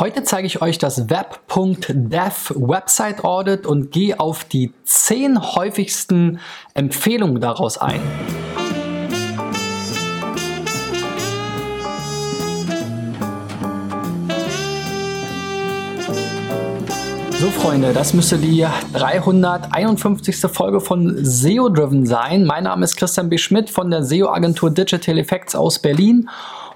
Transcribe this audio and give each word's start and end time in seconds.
Heute 0.00 0.22
zeige 0.22 0.46
ich 0.46 0.62
euch 0.62 0.78
das 0.78 1.10
web.dev 1.10 2.52
Website 2.54 3.24
Audit 3.24 3.66
und 3.66 3.90
gehe 3.90 4.20
auf 4.20 4.44
die 4.44 4.72
10 4.84 5.56
häufigsten 5.56 6.38
Empfehlungen 6.74 7.40
daraus 7.40 7.78
ein. 7.78 8.00
So 17.40 17.50
Freunde, 17.50 17.92
das 17.92 18.14
müsste 18.14 18.38
die 18.38 18.64
351. 18.92 20.36
Folge 20.42 20.78
von 20.78 21.24
SEO 21.24 21.70
Driven 21.70 22.06
sein. 22.06 22.44
Mein 22.44 22.64
Name 22.64 22.84
ist 22.84 22.94
Christian 22.94 23.28
B. 23.28 23.36
Schmidt 23.36 23.68
von 23.68 23.90
der 23.90 24.04
SEO 24.04 24.28
Agentur 24.28 24.70
Digital 24.70 25.18
Effects 25.18 25.56
aus 25.56 25.80
Berlin 25.80 26.28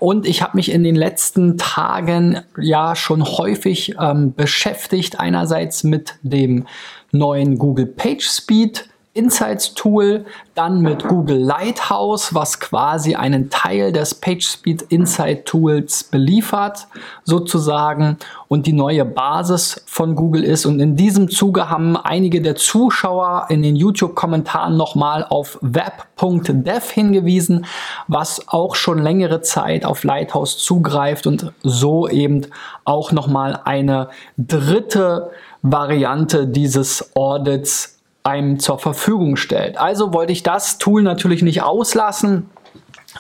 und 0.02 0.26
ich 0.26 0.42
habe 0.42 0.56
mich 0.56 0.72
in 0.72 0.82
den 0.82 0.96
letzten 0.96 1.58
Tagen 1.58 2.40
ja 2.60 2.96
schon 2.96 3.22
häufig 3.24 3.94
ähm, 4.00 4.34
beschäftigt, 4.34 5.20
einerseits 5.20 5.84
mit 5.84 6.16
dem 6.22 6.66
neuen 7.12 7.56
Google 7.56 7.86
PageSpeed 7.86 8.88
Insights 9.14 9.74
Tool, 9.74 10.24
dann 10.54 10.80
mit 10.80 11.06
Google 11.06 11.36
Lighthouse, 11.36 12.34
was 12.34 12.60
quasi 12.60 13.14
einen 13.14 13.50
Teil 13.50 13.92
des 13.92 14.14
PageSpeed 14.14 14.82
Insight 14.88 15.44
Tools 15.44 16.04
beliefert, 16.04 16.86
sozusagen, 17.24 18.16
und 18.48 18.66
die 18.66 18.72
neue 18.72 19.04
Basis 19.04 19.82
von 19.86 20.14
Google 20.14 20.44
ist. 20.44 20.64
Und 20.64 20.80
in 20.80 20.96
diesem 20.96 21.28
Zuge 21.28 21.68
haben 21.68 21.96
einige 21.96 22.40
der 22.40 22.56
Zuschauer 22.56 23.46
in 23.50 23.62
den 23.62 23.76
YouTube-Kommentaren 23.76 24.76
nochmal 24.76 25.26
auf 25.28 25.58
web.dev 25.60 26.90
hingewiesen, 26.90 27.66
was 28.08 28.48
auch 28.48 28.74
schon 28.74 28.98
längere 28.98 29.42
Zeit 29.42 29.84
auf 29.84 30.04
Lighthouse 30.04 30.58
zugreift 30.58 31.26
und 31.26 31.52
so 31.62 32.08
eben 32.08 32.46
auch 32.84 33.12
nochmal 33.12 33.60
eine 33.64 34.08
dritte 34.38 35.30
Variante 35.62 36.46
dieses 36.46 37.14
Audits 37.14 37.91
einem 38.24 38.58
zur 38.58 38.78
Verfügung 38.78 39.36
stellt. 39.36 39.78
Also 39.78 40.12
wollte 40.12 40.32
ich 40.32 40.42
das 40.42 40.78
Tool 40.78 41.02
natürlich 41.02 41.42
nicht 41.42 41.62
auslassen. 41.62 42.50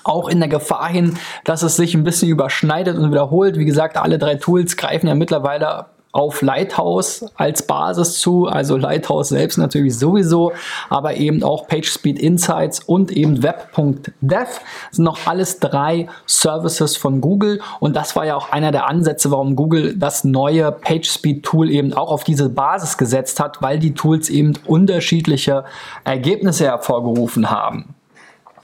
Auch 0.04 0.28
in 0.28 0.38
der 0.40 0.48
Gefahr 0.48 0.88
hin, 0.88 1.18
dass 1.44 1.62
es 1.62 1.76
sich 1.76 1.94
ein 1.94 2.04
bisschen 2.04 2.28
überschneidet 2.28 2.96
und 2.96 3.10
wiederholt. 3.10 3.58
Wie 3.58 3.66
gesagt, 3.66 3.98
alle 3.98 4.18
drei 4.18 4.36
Tools 4.36 4.76
greifen 4.76 5.06
ja 5.06 5.14
mittlerweile 5.14 5.86
auf 6.12 6.42
Lighthouse 6.42 7.24
als 7.36 7.66
Basis 7.66 8.20
zu, 8.20 8.46
also 8.46 8.76
Lighthouse 8.76 9.30
selbst 9.30 9.56
natürlich 9.56 9.98
sowieso, 9.98 10.52
aber 10.90 11.16
eben 11.16 11.42
auch 11.42 11.66
PageSpeed 11.66 12.18
Insights 12.18 12.80
und 12.80 13.10
eben 13.10 13.42
Web.dev 13.42 14.60
sind 14.90 15.04
noch 15.04 15.26
alles 15.26 15.58
drei 15.58 16.08
Services 16.26 16.98
von 16.98 17.22
Google. 17.22 17.60
Und 17.80 17.96
das 17.96 18.14
war 18.14 18.26
ja 18.26 18.36
auch 18.36 18.52
einer 18.52 18.72
der 18.72 18.88
Ansätze, 18.88 19.30
warum 19.30 19.56
Google 19.56 19.96
das 19.96 20.22
neue 20.24 20.70
PageSpeed 20.70 21.42
Tool 21.42 21.70
eben 21.70 21.94
auch 21.94 22.10
auf 22.10 22.24
diese 22.24 22.50
Basis 22.50 22.98
gesetzt 22.98 23.40
hat, 23.40 23.62
weil 23.62 23.78
die 23.78 23.94
Tools 23.94 24.28
eben 24.28 24.52
unterschiedliche 24.66 25.64
Ergebnisse 26.04 26.66
hervorgerufen 26.66 27.50
haben. 27.50 27.94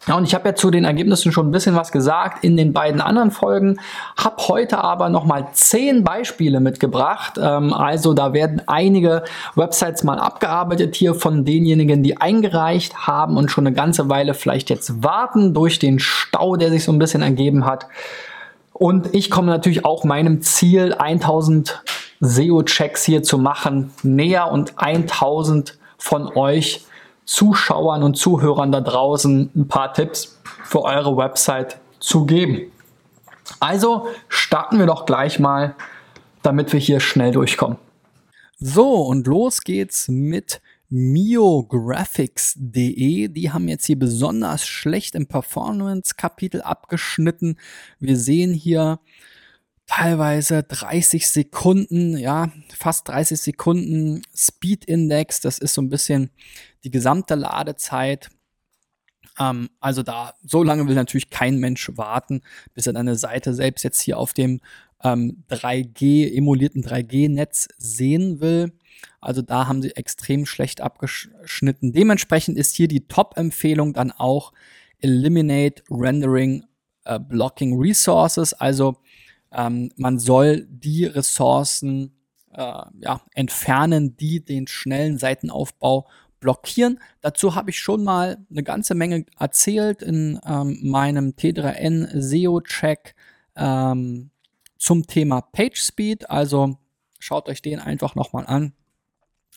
Ja, 0.08 0.16
und 0.16 0.24
ich 0.24 0.34
habe 0.34 0.48
ja 0.48 0.54
zu 0.54 0.70
den 0.70 0.86
Ergebnissen 0.86 1.32
schon 1.32 1.48
ein 1.48 1.50
bisschen 1.50 1.76
was 1.76 1.92
gesagt 1.92 2.42
in 2.42 2.56
den 2.56 2.72
beiden 2.72 3.02
anderen 3.02 3.30
Folgen, 3.30 3.78
habe 4.16 4.36
heute 4.48 4.78
aber 4.78 5.10
nochmal 5.10 5.48
zehn 5.52 6.02
Beispiele 6.02 6.60
mitgebracht. 6.60 7.34
Ähm, 7.38 7.74
also 7.74 8.14
da 8.14 8.32
werden 8.32 8.62
einige 8.66 9.24
Websites 9.54 10.04
mal 10.04 10.18
abgearbeitet 10.18 10.96
hier 10.96 11.14
von 11.14 11.44
denjenigen, 11.44 12.02
die 12.02 12.16
eingereicht 12.16 13.06
haben 13.06 13.36
und 13.36 13.50
schon 13.50 13.66
eine 13.66 13.76
ganze 13.76 14.08
Weile 14.08 14.32
vielleicht 14.32 14.70
jetzt 14.70 15.02
warten 15.02 15.52
durch 15.52 15.78
den 15.78 15.98
Stau, 15.98 16.56
der 16.56 16.70
sich 16.70 16.84
so 16.84 16.92
ein 16.92 16.98
bisschen 16.98 17.20
ergeben 17.20 17.66
hat. 17.66 17.86
Und 18.72 19.14
ich 19.14 19.28
komme 19.28 19.48
natürlich 19.48 19.84
auch 19.84 20.04
meinem 20.04 20.40
Ziel 20.40 20.94
1000 20.94 21.82
SEO-Checks 22.20 23.04
hier 23.04 23.22
zu 23.22 23.36
machen 23.36 23.90
näher 24.02 24.50
und 24.50 24.72
1000 24.78 25.76
von 25.98 26.28
euch 26.28 26.86
Zuschauern 27.28 28.02
und 28.02 28.16
Zuhörern 28.16 28.72
da 28.72 28.80
draußen 28.80 29.50
ein 29.54 29.68
paar 29.68 29.92
Tipps 29.92 30.40
für 30.64 30.80
eure 30.80 31.14
Website 31.18 31.78
zu 32.00 32.24
geben. 32.24 32.72
Also 33.60 34.06
starten 34.28 34.78
wir 34.78 34.86
doch 34.86 35.04
gleich 35.04 35.38
mal, 35.38 35.74
damit 36.42 36.72
wir 36.72 36.80
hier 36.80 37.00
schnell 37.00 37.32
durchkommen. 37.32 37.76
So, 38.58 39.02
und 39.02 39.26
los 39.26 39.60
geht's 39.60 40.08
mit 40.08 40.62
miographics.de. 40.88 43.28
Die 43.28 43.52
haben 43.52 43.68
jetzt 43.68 43.84
hier 43.84 43.98
besonders 43.98 44.66
schlecht 44.66 45.14
im 45.14 45.26
Performance-Kapitel 45.26 46.62
abgeschnitten. 46.62 47.58
Wir 48.00 48.16
sehen 48.16 48.54
hier 48.54 49.00
teilweise 49.88 50.62
30 50.62 51.26
Sekunden, 51.26 52.16
ja, 52.16 52.52
fast 52.76 53.08
30 53.08 53.40
Sekunden 53.40 54.22
Speed 54.36 54.84
Index. 54.84 55.40
Das 55.40 55.58
ist 55.58 55.74
so 55.74 55.82
ein 55.82 55.88
bisschen 55.88 56.30
die 56.84 56.90
gesamte 56.90 57.34
Ladezeit. 57.34 58.28
Ähm, 59.38 59.70
also 59.80 60.02
da, 60.02 60.34
so 60.44 60.62
lange 60.62 60.86
will 60.86 60.94
natürlich 60.94 61.30
kein 61.30 61.58
Mensch 61.58 61.90
warten, 61.96 62.42
bis 62.74 62.86
er 62.86 62.92
deine 62.92 63.16
Seite 63.16 63.54
selbst 63.54 63.82
jetzt 63.82 64.00
hier 64.00 64.18
auf 64.18 64.34
dem 64.34 64.60
ähm, 65.02 65.42
3G, 65.50 66.36
emulierten 66.36 66.84
3G-Netz 66.84 67.68
sehen 67.78 68.40
will. 68.40 68.72
Also 69.20 69.42
da 69.42 69.68
haben 69.68 69.80
sie 69.80 69.96
extrem 69.96 70.44
schlecht 70.44 70.82
abgeschnitten. 70.82 71.92
Dementsprechend 71.92 72.58
ist 72.58 72.76
hier 72.76 72.88
die 72.88 73.08
Top-Empfehlung 73.08 73.94
dann 73.94 74.12
auch 74.12 74.52
Eliminate 75.00 75.82
Rendering 75.90 76.64
äh, 77.04 77.18
Blocking 77.18 77.80
Resources. 77.80 78.52
Also 78.52 78.98
ähm, 79.52 79.90
man 79.96 80.18
soll 80.18 80.66
die 80.68 81.04
Ressourcen 81.04 82.12
äh, 82.52 82.82
ja, 83.00 83.20
entfernen, 83.34 84.16
die 84.16 84.44
den 84.44 84.66
schnellen 84.66 85.18
Seitenaufbau 85.18 86.08
blockieren. 86.40 87.00
Dazu 87.20 87.54
habe 87.54 87.70
ich 87.70 87.78
schon 87.78 88.04
mal 88.04 88.38
eine 88.50 88.62
ganze 88.62 88.94
Menge 88.94 89.26
erzählt 89.38 90.02
in 90.02 90.40
ähm, 90.46 90.78
meinem 90.82 91.30
T3N 91.30 92.08
SEO-Check 92.20 93.14
ähm, 93.56 94.30
zum 94.78 95.06
Thema 95.06 95.40
PageSpeed. 95.40 96.30
Also 96.30 96.78
schaut 97.18 97.48
euch 97.48 97.62
den 97.62 97.80
einfach 97.80 98.14
nochmal 98.14 98.46
an. 98.46 98.72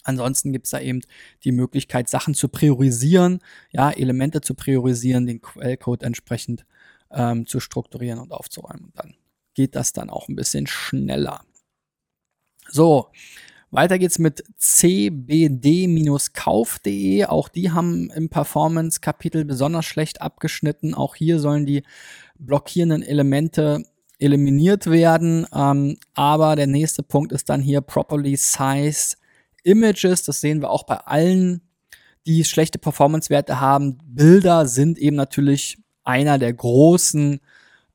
Ansonsten 0.03 0.51
gibt 0.51 0.65
es 0.65 0.71
da 0.71 0.79
eben 0.79 1.01
die 1.43 1.51
Möglichkeit, 1.51 2.09
Sachen 2.09 2.33
zu 2.33 2.49
priorisieren, 2.49 3.39
ja, 3.71 3.91
Elemente 3.91 4.41
zu 4.41 4.55
priorisieren, 4.55 5.27
den 5.27 5.41
Quellcode 5.41 6.01
entsprechend 6.01 6.65
ähm, 7.11 7.45
zu 7.45 7.59
strukturieren 7.59 8.19
und 8.19 8.31
aufzuräumen. 8.31 8.85
Und 8.85 8.97
dann 8.97 9.13
geht 9.53 9.75
das 9.75 9.93
dann 9.93 10.09
auch 10.09 10.27
ein 10.27 10.35
bisschen 10.35 10.67
schneller. 10.67 11.41
So, 12.69 13.09
weiter 13.69 13.97
geht's 13.99 14.19
mit 14.19 14.43
cbd-kauf.de. 14.57 15.63
Auch 17.25 17.47
die 17.49 17.71
haben 17.71 18.09
im 18.11 18.27
Performance-Kapitel 18.29 19.45
besonders 19.45 19.85
schlecht 19.85 20.21
abgeschnitten. 20.21 20.93
Auch 20.93 21.15
hier 21.15 21.39
sollen 21.39 21.65
die 21.65 21.83
blockierenden 22.37 23.01
Elemente 23.01 23.85
eliminiert 24.19 24.87
werden. 24.87 25.47
Ähm, 25.53 25.97
aber 26.13 26.57
der 26.57 26.67
nächste 26.67 27.01
Punkt 27.03 27.31
ist 27.31 27.49
dann 27.49 27.61
hier 27.61 27.79
properly 27.81 28.35
size 28.35 29.15
images. 29.63 30.23
Das 30.23 30.41
sehen 30.41 30.61
wir 30.61 30.69
auch 30.69 30.83
bei 30.83 30.97
allen, 30.97 31.61
die 32.25 32.43
schlechte 32.43 32.77
Performance-Werte 32.77 33.59
haben. 33.59 33.97
Bilder 34.03 34.67
sind 34.67 34.97
eben 34.97 35.15
natürlich 35.15 35.77
einer 36.03 36.37
der 36.37 36.53
großen 36.53 37.39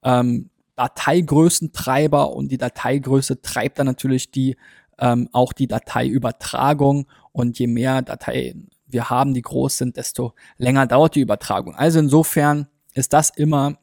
ähm, 0.03 0.51
Dateigrößentreiber 0.77 2.33
und 2.33 2.53
die 2.53 2.59
Dateigröße 2.59 3.41
treibt 3.43 3.79
dann 3.79 3.87
natürlich 3.87 4.31
die 4.31 4.57
ähm, 4.99 5.29
auch 5.33 5.53
die 5.53 5.67
Dateiübertragung. 5.67 7.07
Und 7.33 7.59
je 7.59 7.67
mehr 7.67 8.03
Dateien 8.03 8.71
wir 8.87 9.11
haben, 9.11 9.35
die 9.35 9.43
groß 9.43 9.79
sind, 9.79 9.97
desto 9.97 10.33
länger 10.59 10.87
dauert 10.87 11.17
die 11.17 11.21
Übertragung. 11.21 11.75
Also 11.75 11.99
insofern 11.99 12.69
ist 12.95 13.13
das 13.13 13.31
immer 13.31 13.79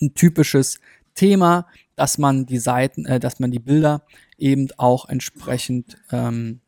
ein 0.00 0.14
typisches 0.14 0.78
Thema, 1.14 1.66
dass 1.96 2.18
man 2.18 2.46
die 2.46 2.58
Seiten, 2.58 3.06
äh, 3.06 3.20
dass 3.20 3.40
man 3.40 3.50
die 3.50 3.58
Bilder 3.58 4.02
eben 4.36 4.68
auch 4.76 5.08
entsprechend 5.08 5.96
ähm, 6.10 6.60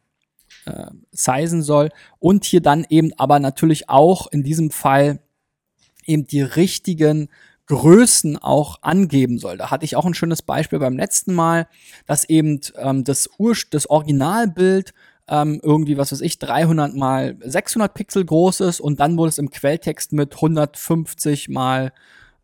äh, 0.66 0.86
sizen 1.10 1.62
soll 1.62 1.90
und 2.18 2.44
hier 2.44 2.60
dann 2.60 2.86
eben 2.88 3.12
aber 3.18 3.38
natürlich 3.38 3.88
auch 3.88 4.28
in 4.28 4.42
diesem 4.42 4.70
Fall 4.70 5.20
eben 6.04 6.26
die 6.26 6.42
richtigen 6.42 7.28
Größen 7.66 8.38
auch 8.38 8.78
angeben 8.82 9.38
soll. 9.38 9.56
Da 9.58 9.70
hatte 9.70 9.84
ich 9.84 9.96
auch 9.96 10.06
ein 10.06 10.14
schönes 10.14 10.42
Beispiel 10.42 10.78
beim 10.78 10.96
letzten 10.96 11.34
Mal, 11.34 11.66
dass 12.06 12.24
eben 12.24 12.60
ähm, 12.76 13.04
das, 13.04 13.28
Ur 13.38 13.54
das 13.70 13.90
Originalbild 13.90 14.94
ähm, 15.28 15.60
irgendwie, 15.62 15.98
was 15.98 16.12
weiß 16.12 16.20
ich, 16.20 16.38
300 16.38 16.94
mal 16.94 17.36
600 17.40 17.92
Pixel 17.92 18.24
groß 18.24 18.60
ist 18.60 18.80
und 18.80 19.00
dann 19.00 19.16
wurde 19.16 19.30
es 19.30 19.38
im 19.38 19.50
Quelltext 19.50 20.12
mit 20.12 20.34
150 20.34 21.48
mal 21.48 21.92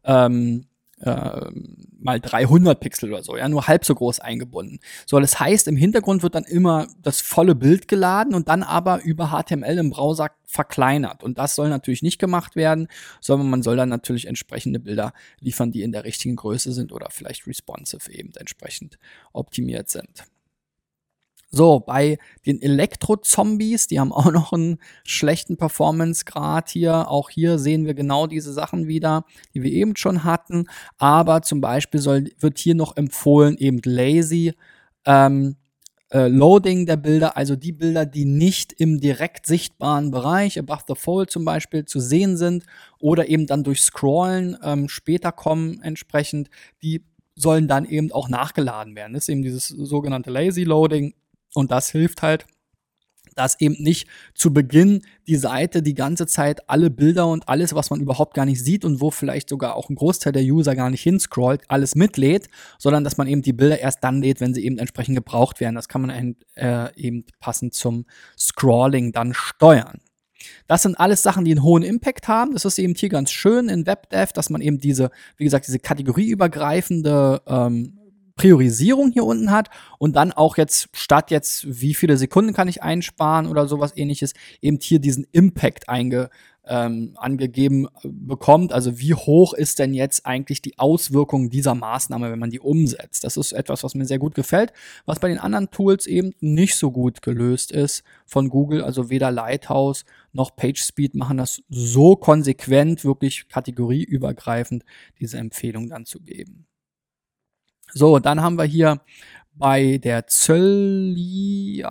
ähm, 0.04 0.66
äh, 1.02 1.50
mal 1.98 2.20
300 2.20 2.78
Pixel 2.80 3.12
oder 3.12 3.22
so, 3.22 3.36
ja, 3.36 3.48
nur 3.48 3.66
halb 3.66 3.84
so 3.84 3.94
groß 3.94 4.20
eingebunden. 4.20 4.80
So, 5.06 5.18
das 5.20 5.38
heißt, 5.38 5.68
im 5.68 5.76
Hintergrund 5.76 6.22
wird 6.22 6.34
dann 6.34 6.44
immer 6.44 6.86
das 7.02 7.20
volle 7.20 7.54
Bild 7.54 7.88
geladen 7.88 8.34
und 8.34 8.48
dann 8.48 8.62
aber 8.62 9.02
über 9.02 9.28
HTML 9.28 9.78
im 9.78 9.90
Browser 9.90 10.30
verkleinert. 10.46 11.22
Und 11.22 11.38
das 11.38 11.54
soll 11.54 11.68
natürlich 11.68 12.02
nicht 12.02 12.18
gemacht 12.18 12.56
werden, 12.56 12.88
sondern 13.20 13.50
man 13.50 13.62
soll 13.62 13.76
dann 13.76 13.88
natürlich 13.88 14.26
entsprechende 14.26 14.78
Bilder 14.80 15.12
liefern, 15.40 15.72
die 15.72 15.82
in 15.82 15.92
der 15.92 16.04
richtigen 16.04 16.36
Größe 16.36 16.72
sind 16.72 16.92
oder 16.92 17.08
vielleicht 17.10 17.46
responsive 17.46 18.10
eben 18.12 18.32
entsprechend 18.36 18.98
optimiert 19.32 19.88
sind. 19.88 20.24
So, 21.54 21.80
bei 21.80 22.16
den 22.46 22.62
Elektro-Zombies, 22.62 23.86
die 23.86 24.00
haben 24.00 24.10
auch 24.10 24.32
noch 24.32 24.54
einen 24.54 24.78
schlechten 25.04 25.58
Performance-Grad 25.58 26.70
hier. 26.70 27.10
Auch 27.10 27.28
hier 27.28 27.58
sehen 27.58 27.84
wir 27.84 27.92
genau 27.92 28.26
diese 28.26 28.54
Sachen 28.54 28.88
wieder, 28.88 29.26
die 29.52 29.62
wir 29.62 29.70
eben 29.70 29.94
schon 29.94 30.24
hatten. 30.24 30.64
Aber 30.96 31.42
zum 31.42 31.60
Beispiel 31.60 32.00
soll, 32.00 32.30
wird 32.40 32.58
hier 32.58 32.74
noch 32.74 32.96
empfohlen, 32.96 33.58
eben 33.58 33.82
lazy 33.84 34.54
ähm, 35.04 35.56
äh, 36.10 36.28
Loading 36.28 36.86
der 36.86 36.96
Bilder, 36.96 37.36
also 37.36 37.54
die 37.54 37.72
Bilder, 37.72 38.06
die 38.06 38.24
nicht 38.24 38.72
im 38.72 38.98
direkt 38.98 39.46
sichtbaren 39.46 40.10
Bereich, 40.10 40.58
above 40.58 40.84
the 40.88 40.94
fold 40.94 41.30
zum 41.30 41.44
Beispiel, 41.44 41.84
zu 41.84 42.00
sehen 42.00 42.38
sind 42.38 42.64
oder 42.98 43.28
eben 43.28 43.46
dann 43.46 43.62
durch 43.62 43.82
Scrollen 43.82 44.56
ähm, 44.62 44.88
später 44.88 45.32
kommen 45.32 45.82
entsprechend, 45.82 46.48
die 46.82 47.04
sollen 47.34 47.68
dann 47.68 47.84
eben 47.84 48.10
auch 48.10 48.30
nachgeladen 48.30 48.94
werden. 48.94 49.12
Das 49.12 49.24
ist 49.24 49.28
eben 49.28 49.42
dieses 49.42 49.68
sogenannte 49.68 50.30
Lazy 50.30 50.64
Loading 50.64 51.14
und 51.54 51.70
das 51.70 51.90
hilft 51.90 52.22
halt, 52.22 52.46
dass 53.34 53.60
eben 53.60 53.76
nicht 53.78 54.08
zu 54.34 54.52
Beginn 54.52 55.02
die 55.26 55.36
Seite 55.36 55.82
die 55.82 55.94
ganze 55.94 56.26
Zeit 56.26 56.68
alle 56.68 56.90
Bilder 56.90 57.26
und 57.28 57.48
alles, 57.48 57.74
was 57.74 57.90
man 57.90 58.00
überhaupt 58.00 58.34
gar 58.34 58.44
nicht 58.44 58.62
sieht 58.62 58.84
und 58.84 59.00
wo 59.00 59.10
vielleicht 59.10 59.48
sogar 59.48 59.76
auch 59.76 59.88
ein 59.88 59.96
Großteil 59.96 60.32
der 60.32 60.42
User 60.42 60.74
gar 60.76 60.90
nicht 60.90 61.02
hinscrollt, 61.02 61.62
alles 61.68 61.94
mitlädt, 61.94 62.48
sondern 62.78 63.04
dass 63.04 63.16
man 63.16 63.26
eben 63.26 63.42
die 63.42 63.52
Bilder 63.52 63.78
erst 63.78 64.04
dann 64.04 64.20
lädt, 64.20 64.40
wenn 64.40 64.54
sie 64.54 64.64
eben 64.64 64.78
entsprechend 64.78 65.16
gebraucht 65.16 65.60
werden. 65.60 65.74
Das 65.74 65.88
kann 65.88 66.02
man 66.02 66.36
äh, 66.56 66.94
eben 66.96 67.24
passend 67.40 67.74
zum 67.74 68.06
Scrolling 68.38 69.12
dann 69.12 69.34
steuern. 69.34 70.00
Das 70.66 70.82
sind 70.82 70.98
alles 70.98 71.22
Sachen, 71.22 71.44
die 71.44 71.52
einen 71.52 71.62
hohen 71.62 71.84
Impact 71.84 72.26
haben. 72.26 72.52
Das 72.52 72.64
ist 72.64 72.78
eben 72.78 72.94
hier 72.94 73.08
ganz 73.08 73.30
schön 73.30 73.68
in 73.68 73.86
WebDev, 73.86 74.32
dass 74.32 74.50
man 74.50 74.60
eben 74.60 74.78
diese, 74.78 75.10
wie 75.36 75.44
gesagt, 75.44 75.68
diese 75.68 75.78
kategorieübergreifende 75.78 77.42
ähm, 77.46 77.98
Priorisierung 78.36 79.12
hier 79.12 79.24
unten 79.24 79.50
hat 79.50 79.68
und 79.98 80.16
dann 80.16 80.32
auch 80.32 80.56
jetzt 80.56 80.88
statt 80.94 81.30
jetzt, 81.30 81.80
wie 81.80 81.94
viele 81.94 82.16
Sekunden 82.16 82.52
kann 82.52 82.68
ich 82.68 82.82
einsparen 82.82 83.46
oder 83.46 83.68
sowas 83.68 83.92
ähnliches, 83.96 84.34
eben 84.60 84.78
hier 84.80 84.98
diesen 84.98 85.26
Impact 85.32 85.88
einge, 85.88 86.30
ähm, 86.64 87.14
angegeben 87.16 87.86
äh, 88.02 88.08
bekommt. 88.08 88.72
Also 88.72 88.98
wie 88.98 89.14
hoch 89.14 89.52
ist 89.54 89.78
denn 89.78 89.94
jetzt 89.94 90.26
eigentlich 90.26 90.62
die 90.62 90.78
Auswirkung 90.78 91.50
dieser 91.50 91.74
Maßnahme, 91.74 92.30
wenn 92.30 92.38
man 92.38 92.50
die 92.50 92.60
umsetzt? 92.60 93.24
Das 93.24 93.36
ist 93.36 93.52
etwas, 93.52 93.82
was 93.82 93.94
mir 93.94 94.04
sehr 94.06 94.18
gut 94.18 94.34
gefällt, 94.34 94.72
was 95.04 95.18
bei 95.18 95.28
den 95.28 95.38
anderen 95.38 95.70
Tools 95.70 96.06
eben 96.06 96.32
nicht 96.40 96.76
so 96.76 96.90
gut 96.90 97.22
gelöst 97.22 97.72
ist 97.72 98.04
von 98.26 98.48
Google. 98.48 98.82
Also 98.82 99.10
weder 99.10 99.30
Lighthouse 99.30 100.04
noch 100.32 100.54
PageSpeed 100.54 101.14
machen 101.14 101.38
das 101.38 101.62
so 101.68 102.16
konsequent, 102.16 103.04
wirklich 103.04 103.48
kategorieübergreifend 103.48 104.84
diese 105.20 105.38
Empfehlung 105.38 105.88
dann 105.88 106.06
zu 106.06 106.20
geben. 106.20 106.66
So, 107.94 108.18
dann 108.18 108.40
haben 108.40 108.56
wir 108.56 108.64
hier 108.64 109.00
bei 109.54 109.98
der 109.98 110.26
Zöliakie 110.26 111.82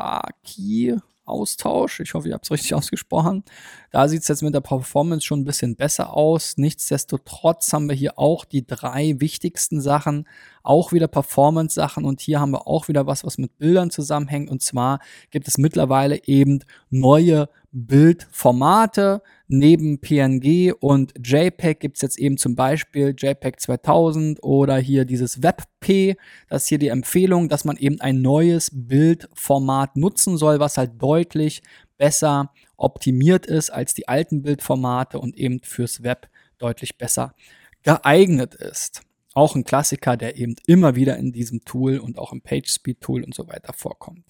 Austausch. 1.26 2.00
Ich 2.00 2.14
hoffe, 2.14 2.28
ich 2.28 2.34
habe 2.34 2.42
es 2.44 2.52
richtig 2.52 2.74
ausgesprochen. 2.76 3.44
Da 3.92 4.08
sieht 4.08 4.22
es 4.22 4.28
jetzt 4.28 4.42
mit 4.42 4.54
der 4.54 4.62
Performance 4.62 5.26
schon 5.26 5.42
ein 5.42 5.46
bisschen 5.46 5.76
besser 5.76 6.14
aus. 6.14 6.58
Nichtsdestotrotz 6.58 7.72
haben 7.74 7.88
wir 7.88 7.96
hier 7.96 8.18
auch 8.18 8.46
die 8.46 8.66
drei 8.66 9.16
wichtigsten 9.20 9.80
Sachen, 9.80 10.28
auch 10.64 10.92
wieder 10.92 11.08
Performance-Sachen 11.08 12.06
und 12.06 12.20
hier 12.22 12.40
haben 12.40 12.52
wir 12.52 12.68
auch 12.68 12.88
wieder 12.88 13.08
was, 13.08 13.24
was 13.24 13.38
mit 13.38 13.58
Bildern 13.58 13.92
zusammenhängt. 13.92 14.50
Und 14.50 14.62
zwar 14.62 15.00
gibt 15.30 15.48
es 15.48 15.58
mittlerweile 15.58 16.26
eben 16.26 16.60
neue 16.90 17.50
Bildformate. 17.72 19.22
Neben 19.54 20.00
PNG 20.00 20.72
und 20.80 21.12
JPEG 21.22 21.82
gibt 21.82 21.98
es 21.98 22.02
jetzt 22.02 22.18
eben 22.18 22.38
zum 22.38 22.56
Beispiel 22.56 23.14
JPEG 23.18 23.60
2000 23.60 24.42
oder 24.42 24.78
hier 24.78 25.04
dieses 25.04 25.44
WebP. 25.44 26.16
Das 26.48 26.64
ist 26.64 26.70
hier 26.70 26.78
die 26.78 26.88
Empfehlung, 26.88 27.50
dass 27.50 27.66
man 27.66 27.76
eben 27.76 28.00
ein 28.00 28.22
neues 28.22 28.72
Bildformat 28.74 29.98
nutzen 29.98 30.38
soll, 30.38 30.62
was 30.62 30.78
halt 30.78 30.92
deutlich 31.02 31.64
besser 31.98 32.54
optimiert 32.78 33.46
ist 33.46 33.72
als 33.72 33.94
die 33.94 34.08
alten 34.08 34.42
Bildformate 34.42 35.20
und 35.20 35.36
eben 35.36 35.60
fürs 35.64 36.02
Web 36.02 36.30
deutlich 36.58 36.98
besser 36.98 37.36
geeignet 37.84 38.56
ist. 38.56 39.02
Auch 39.34 39.56
ein 39.56 39.66
Klassiker, 39.66 40.16
der 40.16 40.38
eben 40.38 40.56
immer 40.66 40.96
wieder 40.96 41.18
in 41.18 41.34
diesem 41.34 41.66
Tool 41.66 41.98
und 41.98 42.20
auch 42.20 42.32
im 42.32 42.40
PageSpeed 42.40 43.02
Tool 43.02 43.22
und 43.22 43.36
so 43.36 43.50
weiter 43.50 43.74
vorkommt. 43.74 44.24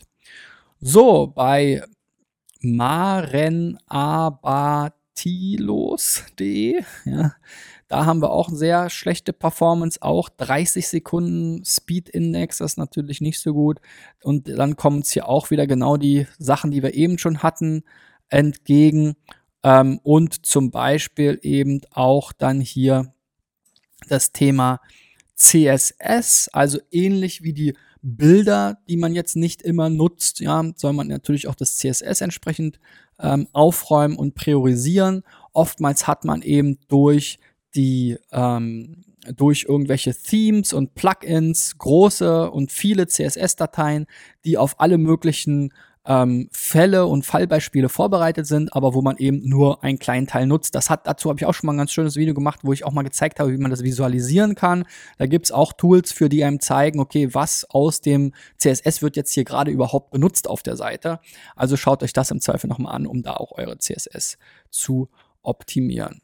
So, 0.80 1.28
bei 1.28 1.84
marenabatilos.de. 5.18 6.84
Ja, 7.06 7.34
da 7.88 8.06
haben 8.06 8.22
wir 8.22 8.32
auch 8.32 8.50
sehr 8.50 8.90
schlechte 8.90 9.34
Performance, 9.34 10.02
auch 10.02 10.30
30 10.30 10.88
Sekunden 10.88 11.66
Speed 11.66 12.10
Index, 12.10 12.58
das 12.60 12.74
ist 12.74 12.78
natürlich 12.78 13.22
nicht 13.22 13.40
so 13.40 13.54
gut. 13.54 13.80
Und 14.24 14.48
dann 14.48 14.76
kommen 14.76 14.98
uns 14.98 15.12
hier 15.12 15.28
auch 15.28 15.52
wieder 15.52 15.68
genau 15.68 15.98
die 15.98 16.28
Sachen, 16.38 16.72
die 16.72 16.84
wir 16.84 16.94
eben 16.94 17.18
schon 17.18 17.44
hatten, 17.44 17.84
entgegen. 18.30 19.16
Ähm, 19.64 20.00
und 20.04 20.46
zum 20.46 20.72
Beispiel 20.72 21.40
eben 21.42 21.82
auch 21.92 22.32
dann 22.34 22.62
hier 22.62 23.12
das 24.08 24.32
Thema 24.32 24.80
CSS, 25.36 26.50
also 26.54 26.80
ähnlich 26.92 27.44
wie 27.44 27.54
die 27.54 27.76
Bilder, 28.02 28.80
die 28.90 28.98
man 28.98 29.14
jetzt 29.14 29.36
nicht 29.36 29.62
immer 29.62 29.90
nutzt, 29.90 30.40
ja, 30.40 30.64
soll 30.76 30.94
man 30.94 31.08
natürlich 31.08 31.48
auch 31.48 31.56
das 31.56 31.78
CSS 31.78 32.22
entsprechend 32.22 32.80
ähm, 33.20 33.48
aufräumen 33.52 34.18
und 34.18 34.34
priorisieren. 34.34 35.24
Oftmals 35.54 36.08
hat 36.08 36.26
man 36.26 36.42
eben 36.42 36.80
durch 36.88 37.38
die 37.76 38.18
ähm, 38.32 39.04
durch 39.36 39.66
irgendwelche 39.70 40.16
Themes 40.16 40.74
und 40.74 40.96
Plugins 40.96 41.78
große 41.78 42.50
und 42.50 42.72
viele 42.72 43.08
CSS-Dateien, 43.08 44.08
die 44.46 44.58
auf 44.58 44.80
alle 44.80 44.98
möglichen 44.98 45.74
ähm, 46.06 46.50
Fälle 46.52 47.06
und 47.06 47.26
Fallbeispiele 47.26 47.88
vorbereitet 47.88 48.48
sind, 48.48 48.74
aber 48.74 48.94
wo 48.94 49.02
man 49.02 49.18
eben 49.18 49.48
nur 49.48 49.84
einen 49.84 50.00
kleinen 50.00 50.26
Teil 50.26 50.48
nutzt. 50.48 50.74
Das 50.74 50.90
hat, 50.90 51.06
dazu 51.06 51.30
habe 51.30 51.40
ich 51.40 51.46
auch 51.46 51.54
schon 51.54 51.68
mal 51.68 51.74
ein 51.74 51.78
ganz 51.78 51.92
schönes 51.92 52.16
Video 52.16 52.34
gemacht, 52.34 52.62
wo 52.64 52.74
ich 52.74 52.84
auch 52.84 52.92
mal 52.92 53.04
gezeigt 53.04 53.40
habe, 53.40 53.52
wie 53.52 53.58
man 53.58 53.70
das 53.70 53.84
visualisieren 53.84 54.56
kann. 54.56 54.86
Da 55.20 55.28
gibt's 55.28 55.52
auch 55.52 55.74
Tools, 55.74 56.12
für 56.12 56.28
die 56.28 56.44
einem 56.44 56.60
zeigen, 56.60 57.00
okay, 57.00 57.34
was 57.34 57.66
aus 57.70 58.02
dem 58.02 58.34
CSS 58.58 59.02
wird 59.02 59.16
jetzt 59.16 59.34
hier 59.34 59.44
gerade 59.44 59.70
überhaupt 59.70 60.10
benutzt 60.12 60.48
auf 60.48 60.64
der 60.64 60.76
Seite. 60.76 61.20
Also 61.56 61.78
schaut 61.78 62.02
euch 62.02 62.14
das 62.14 62.32
im 62.32 62.42
Zweifel 62.42 62.68
nochmal 62.68 62.96
an, 62.96 63.06
um 63.06 63.22
da 63.22 63.34
auch 63.34 63.52
eure 63.58 63.78
CSS 63.78 64.38
zu 64.72 65.10
optimieren. 65.44 66.22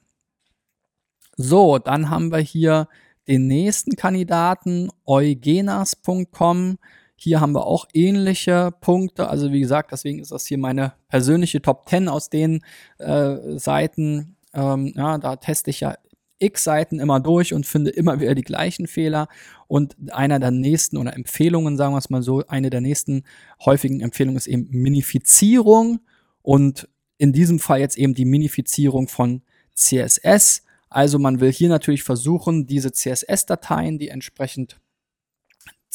So, 1.36 1.78
dann 1.78 2.10
haben 2.10 2.32
wir 2.32 2.40
hier 2.40 2.88
den 3.28 3.46
nächsten 3.46 3.96
Kandidaten, 3.96 4.90
eugenas.com. 5.06 6.78
Hier 7.20 7.42
haben 7.42 7.54
wir 7.54 7.66
auch 7.66 7.88
ähnliche 7.94 8.72
Punkte. 8.80 9.28
Also 9.28 9.52
wie 9.52 9.60
gesagt, 9.60 9.92
deswegen 9.92 10.20
ist 10.20 10.32
das 10.32 10.46
hier 10.46 10.60
meine 10.60 10.94
persönliche 11.10 11.62
Top 11.62 11.90
10 11.90 12.08
aus 12.10 12.30
den 12.30 12.64
äh, 13.00 13.58
Seiten. 13.58 14.38
Ähm, 14.54 14.94
ja, 14.96 15.18
da 15.18 15.36
teste 15.36 15.72
ich 15.72 15.80
ja 15.80 15.96
x 16.40 16.64
Seiten 16.64 17.00
immer 17.00 17.20
durch 17.20 17.56
und 17.56 17.66
finde 17.66 17.90
immer 17.90 18.20
wieder 18.20 18.36
die 18.36 18.44
gleichen 18.44 18.86
Fehler. 18.86 19.28
Und 19.68 19.96
einer 20.12 20.40
der 20.40 20.52
nächsten 20.52 20.98
oder 20.98 21.16
Empfehlungen, 21.16 21.76
sagen 21.76 21.96
wir 21.96 21.98
es 21.98 22.12
mal 22.12 22.22
so, 22.22 22.46
eine 22.48 22.70
der 22.70 22.82
nächsten 22.82 23.24
häufigen 23.66 24.00
Empfehlungen 24.02 24.38
ist 24.38 24.48
eben 24.48 24.68
Minifizierung 24.70 26.00
und 26.44 26.88
in 27.18 27.34
diesem 27.34 27.60
Fall 27.60 27.80
jetzt 27.80 27.98
eben 27.98 28.14
die 28.14 28.26
Minifizierung 28.26 29.08
von 29.08 29.42
CSS. 29.74 30.62
Also 30.90 31.18
man 31.18 31.40
will 31.40 31.52
hier 31.52 31.70
natürlich 31.70 32.04
versuchen, 32.04 32.68
diese 32.68 32.92
CSS-Dateien, 32.92 33.98
die 33.98 34.10
entsprechend 34.10 34.80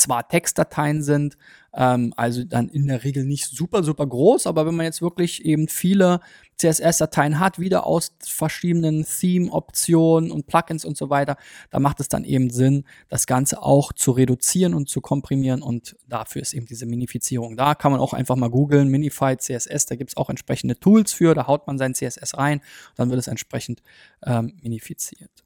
zwar 0.02 0.28
Textdateien 0.28 1.02
sind, 1.02 1.36
ähm, 1.74 2.12
also 2.16 2.44
dann 2.44 2.68
in 2.68 2.86
der 2.88 3.04
Regel 3.04 3.24
nicht 3.24 3.46
super, 3.46 3.82
super 3.82 4.06
groß, 4.06 4.46
aber 4.46 4.66
wenn 4.66 4.74
man 4.74 4.84
jetzt 4.84 5.00
wirklich 5.00 5.44
eben 5.44 5.68
viele 5.68 6.20
CSS-Dateien 6.58 7.38
hat, 7.38 7.58
wieder 7.58 7.86
aus 7.86 8.14
verschiedenen 8.20 9.04
Theme-Optionen 9.04 10.30
und 10.30 10.46
Plugins 10.46 10.84
und 10.84 10.96
so 10.96 11.08
weiter, 11.08 11.36
da 11.70 11.78
macht 11.78 12.00
es 12.00 12.08
dann 12.08 12.24
eben 12.24 12.50
Sinn, 12.50 12.84
das 13.08 13.26
Ganze 13.26 13.62
auch 13.62 13.92
zu 13.92 14.10
reduzieren 14.10 14.74
und 14.74 14.88
zu 14.88 15.00
komprimieren 15.00 15.62
und 15.62 15.96
dafür 16.08 16.42
ist 16.42 16.52
eben 16.52 16.66
diese 16.66 16.86
Minifizierung 16.86 17.56
da. 17.56 17.74
Kann 17.74 17.92
man 17.92 18.00
auch 18.00 18.12
einfach 18.12 18.36
mal 18.36 18.50
googeln, 18.50 18.88
Minify 18.88 19.36
CSS, 19.36 19.86
da 19.86 19.96
gibt 19.96 20.10
es 20.10 20.16
auch 20.16 20.30
entsprechende 20.30 20.78
Tools 20.78 21.12
für, 21.12 21.34
da 21.34 21.46
haut 21.46 21.66
man 21.66 21.78
sein 21.78 21.94
CSS 21.94 22.36
rein, 22.36 22.60
dann 22.96 23.10
wird 23.10 23.20
es 23.20 23.28
entsprechend 23.28 23.82
ähm, 24.24 24.52
minifiziert. 24.62 25.41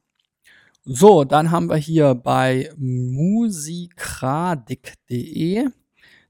So, 0.88 1.24
dann 1.24 1.50
haben 1.50 1.68
wir 1.68 1.78
hier 1.78 2.14
bei 2.14 2.70
musikradik.de 2.76 5.66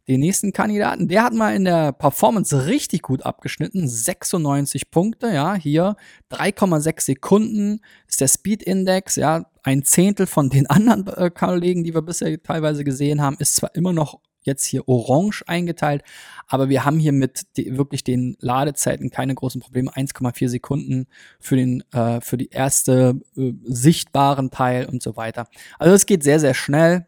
den 0.08 0.20
nächsten 0.20 0.54
Kandidaten. 0.54 1.08
Der 1.08 1.24
hat 1.24 1.34
mal 1.34 1.54
in 1.54 1.66
der 1.66 1.92
Performance 1.92 2.66
richtig 2.66 3.02
gut 3.02 3.26
abgeschnitten. 3.26 3.86
96 3.86 4.90
Punkte, 4.90 5.28
ja, 5.28 5.56
hier 5.56 5.96
3,6 6.32 7.02
Sekunden 7.02 7.82
ist 8.08 8.22
der 8.22 8.28
Speed 8.28 8.62
Index, 8.62 9.16
ja, 9.16 9.44
ein 9.62 9.84
Zehntel 9.84 10.26
von 10.26 10.48
den 10.48 10.66
anderen 10.70 11.06
äh, 11.08 11.28
Kollegen, 11.28 11.84
die 11.84 11.92
wir 11.92 12.00
bisher 12.00 12.42
teilweise 12.42 12.82
gesehen 12.82 13.20
haben, 13.20 13.36
ist 13.38 13.56
zwar 13.56 13.74
immer 13.74 13.92
noch 13.92 14.20
jetzt 14.46 14.64
hier 14.64 14.88
orange 14.88 15.44
eingeteilt, 15.46 16.02
aber 16.46 16.68
wir 16.68 16.84
haben 16.84 16.98
hier 16.98 17.12
mit 17.12 17.46
wirklich 17.56 18.04
den 18.04 18.36
Ladezeiten 18.40 19.10
keine 19.10 19.34
großen 19.34 19.60
Probleme. 19.60 19.90
1,4 19.92 20.48
Sekunden 20.48 21.06
für 21.38 21.56
den 21.56 21.82
äh, 21.92 22.20
für 22.20 22.36
die 22.36 22.48
erste 22.48 23.20
äh, 23.36 23.52
sichtbaren 23.64 24.50
Teil 24.50 24.86
und 24.86 25.02
so 25.02 25.16
weiter. 25.16 25.48
Also 25.78 25.94
es 25.94 26.06
geht 26.06 26.22
sehr 26.22 26.40
sehr 26.40 26.54
schnell 26.54 27.06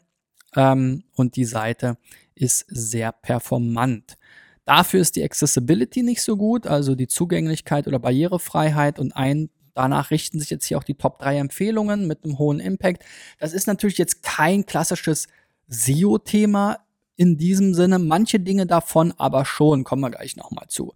ähm, 0.57 1.05
und 1.15 1.37
die 1.37 1.45
Seite 1.45 1.97
ist 2.35 2.67
sehr 2.69 3.13
performant. 3.13 4.19
Dafür 4.65 5.01
ist 5.01 5.17
die 5.17 5.25
Accessibility 5.25 6.03
nicht 6.03 6.23
so 6.23 6.37
gut, 6.37 6.67
also 6.67 6.95
die 6.95 7.09
Zugänglichkeit 7.09 7.87
oder 7.89 7.99
Barrierefreiheit 7.99 8.99
und 8.99 9.13
ein 9.17 9.49
Danach 9.79 10.11
richten 10.11 10.41
sich 10.41 10.51
jetzt 10.51 10.65
hier 10.65 10.77
auch 10.77 10.83
die 10.83 10.97
Top 10.97 11.21
3 11.21 11.39
Empfehlungen 11.39 12.09
mit 12.09 12.25
einem 12.25 12.41
hohen 12.41 12.59
Impact. 12.59 13.05
Das 13.39 13.53
ist 13.53 13.69
natürlich 13.69 13.97
jetzt 13.97 14.25
kein 14.25 14.67
klassisches 14.67 15.29
SEO-Thema 15.69 16.79
in 17.19 17.37
diesem 17.37 17.75
Sinne. 17.75 17.99
Manche 17.99 18.41
Dinge 18.41 18.65
davon 18.65 19.13
aber 19.19 19.45
schon, 19.45 19.85
kommen 19.85 20.03
wir 20.03 20.11
gleich 20.11 20.37
nochmal 20.37 20.69
zu. 20.69 20.95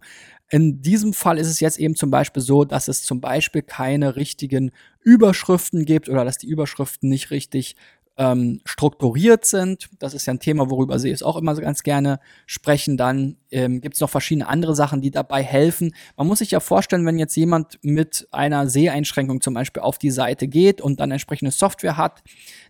In 0.49 0.81
diesem 0.81 1.13
Fall 1.13 1.37
ist 1.37 1.49
es 1.49 1.59
jetzt 1.59 1.77
eben 1.77 1.95
zum 1.95 2.11
Beispiel 2.11 2.41
so, 2.41 2.63
dass 2.63 2.87
es 2.87 3.03
zum 3.03 3.19
Beispiel 3.21 3.61
keine 3.61 4.15
richtigen 4.15 4.71
Überschriften 5.01 5.85
gibt 5.85 6.09
oder 6.09 6.23
dass 6.23 6.37
die 6.37 6.47
Überschriften 6.47 7.09
nicht 7.09 7.29
richtig 7.29 7.75
ähm, 8.17 8.61
strukturiert 8.65 9.45
sind. 9.45 9.89
Das 9.99 10.13
ist 10.13 10.27
ja 10.27 10.33
ein 10.33 10.39
Thema, 10.39 10.69
worüber 10.69 10.99
Sie 10.99 11.09
es 11.09 11.23
auch 11.23 11.35
immer 11.35 11.55
ganz 11.55 11.81
gerne 11.81 12.19
sprechen. 12.45 12.95
Dann 12.95 13.37
ähm, 13.49 13.81
gibt 13.81 13.95
es 13.95 14.01
noch 14.01 14.09
verschiedene 14.09 14.47
andere 14.47 14.75
Sachen, 14.75 15.01
die 15.01 15.09
dabei 15.09 15.41
helfen. 15.41 15.95
Man 16.15 16.27
muss 16.27 16.39
sich 16.39 16.51
ja 16.51 16.59
vorstellen, 16.59 17.05
wenn 17.05 17.17
jetzt 17.17 17.35
jemand 17.35 17.79
mit 17.81 18.27
einer 18.31 18.69
Seheinschränkung 18.69 19.41
zum 19.41 19.55
Beispiel 19.55 19.81
auf 19.81 19.97
die 19.97 20.11
Seite 20.11 20.47
geht 20.47 20.79
und 20.79 20.99
dann 20.99 21.11
entsprechende 21.11 21.51
Software 21.51 21.97
hat, 21.97 22.21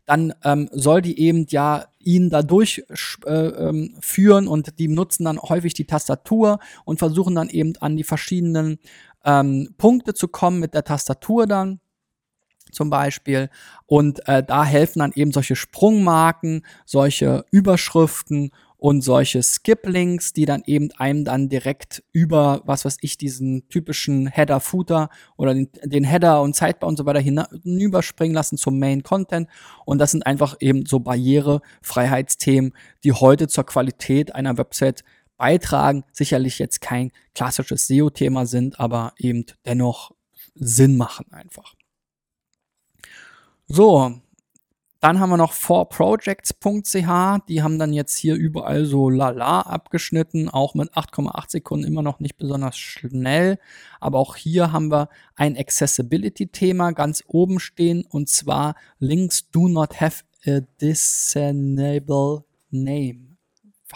dann 0.06 0.34
ähm, 0.44 0.70
soll 0.72 1.02
die 1.02 1.20
eben 1.20 1.46
ja 1.50 1.86
ihn 2.00 2.30
da 2.30 2.42
durchführen 2.42 3.26
äh, 3.26 4.48
ähm, 4.48 4.48
und 4.48 4.80
die 4.80 4.88
nutzen 4.88 5.26
dann 5.26 5.40
häufig 5.40 5.74
die 5.74 5.86
Tastatur 5.86 6.60
und 6.86 7.00
versuchen 7.00 7.36
dann 7.36 7.50
eben 7.50 7.74
an 7.80 7.98
die 7.98 8.04
verschiedenen 8.04 8.80
ähm, 9.26 9.74
Punkte 9.78 10.14
zu 10.14 10.28
kommen 10.28 10.60
mit 10.60 10.74
der 10.74 10.84
Tastatur 10.84 11.48
dann 11.48 11.80
zum 12.74 12.90
Beispiel. 12.90 13.50
Und 13.86 14.28
äh, 14.28 14.44
da 14.44 14.66
helfen 14.66 15.00
dann 15.00 15.14
eben 15.16 15.32
solche 15.32 15.56
Sprungmarken, 15.56 16.66
solche 16.86 17.46
Überschriften 17.52 18.52
und 18.84 19.02
solche 19.02 19.42
Skip-Links, 19.42 20.34
die 20.34 20.44
dann 20.44 20.62
eben 20.66 20.92
einem 20.98 21.24
dann 21.24 21.48
direkt 21.48 22.04
über, 22.12 22.62
was 22.66 22.84
weiß 22.84 22.98
ich, 23.00 23.18
diesen 23.18 23.70
typischen 23.70 24.28
Header-Footer 24.28 25.08
oder 25.38 25.54
den, 25.54 25.70
den, 25.86 26.04
Header 26.04 26.42
und 26.42 26.54
Sidebar 26.54 26.90
und 26.90 26.98
so 26.98 27.06
weiter 27.06 27.22
hinüberspringen 27.22 28.36
lassen 28.36 28.58
zum 28.58 28.80
Main-Content. 28.80 29.48
Und 29.86 30.00
das 30.00 30.12
sind 30.12 30.26
einfach 30.26 30.58
eben 30.60 30.86
so 30.86 31.00
Barrierefreiheitsthemen, 31.00 32.74
die 33.06 33.14
heute 33.14 33.48
zur 33.48 33.66
Qualität 33.66 34.36
einer 34.36 34.58
Website 34.58 35.06
beitragen. 35.38 36.04
Sicherlich 36.12 36.60
jetzt 36.60 36.82
kein 36.82 37.12
klassisches 37.34 37.88
SEO-Thema 37.88 38.46
sind, 38.46 38.82
aber 38.82 39.14
eben 39.18 39.46
dennoch 39.66 40.12
Sinn 40.56 40.98
machen 40.98 41.32
einfach. 41.32 41.74
So, 43.68 44.14
dann 45.00 45.20
haben 45.20 45.32
wir 45.32 45.38
noch 45.38 45.54
4projects.ch, 45.54 47.46
die 47.48 47.62
haben 47.62 47.78
dann 47.78 47.92
jetzt 47.92 48.18
hier 48.18 48.36
überall 48.36 48.86
so 48.86 49.10
lala 49.10 49.62
abgeschnitten, 49.62 50.48
auch 50.48 50.76
mit 50.76 50.94
8,8 50.94 51.52
Sekunden 51.52 51.86
immer 51.86 52.02
noch 52.02 52.22
nicht 52.22 52.38
besonders 52.38 52.78
schnell. 52.78 53.60
Aber 54.00 54.20
auch 54.20 54.38
hier 54.38 54.72
haben 54.72 54.92
wir 54.92 55.10
ein 55.36 55.58
Accessibility-Thema 55.58 56.92
ganz 56.92 57.24
oben 57.28 57.60
stehen 57.60 58.06
und 58.06 58.30
zwar 58.30 58.76
Links 59.00 59.50
do 59.52 59.68
not 59.68 60.00
have 60.00 60.24
a 60.46 60.62
discernible 60.80 62.46
name 62.70 63.33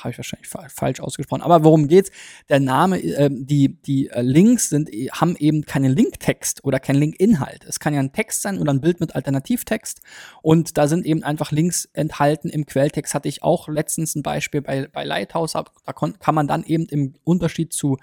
habe 0.04 0.12
ich 0.12 0.18
wahrscheinlich 0.18 0.48
fa 0.48 0.68
falsch 0.70 1.00
ausgesprochen. 1.00 1.42
Aber 1.42 1.64
worum 1.64 1.88
geht's? 1.88 2.12
Der 2.50 2.60
Name, 2.60 3.02
äh, 3.02 3.30
die, 3.32 3.82
die 3.82 4.10
äh, 4.10 4.22
Links 4.22 4.70
sind, 4.70 4.94
äh, 4.94 5.08
haben 5.12 5.36
eben 5.38 5.64
keinen 5.64 5.94
Linktext 5.94 6.64
oder 6.64 6.80
keinen 6.80 6.98
Linkinhalt. 6.98 7.66
Es 7.66 7.80
kann 7.80 7.94
ja 7.94 8.00
ein 8.00 8.12
Text 8.12 8.42
sein 8.42 8.60
oder 8.60 8.74
ein 8.74 8.82
Bild 8.82 9.00
mit 9.00 9.16
Alternativtext. 9.16 10.02
Und 10.42 10.78
da 10.78 10.88
sind 10.88 11.06
eben 11.06 11.24
einfach 11.24 11.52
Links 11.52 11.90
enthalten. 11.94 12.50
Im 12.50 12.66
Quelltext 12.66 13.14
hatte 13.14 13.30
ich 13.30 13.44
auch 13.44 13.68
letztens 13.68 14.16
ein 14.16 14.24
Beispiel 14.24 14.62
bei, 14.62 14.88
bei 14.92 15.04
Lighthouse. 15.04 15.54
Da 15.54 15.94
kann 15.94 16.36
man 16.36 16.48
dann 16.48 16.64
eben 16.64 16.86
im 16.88 17.14
Unterschied 17.24 17.74
zu 17.74 17.98